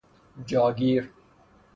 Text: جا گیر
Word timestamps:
جا 0.47 0.65
گیر 0.77 1.03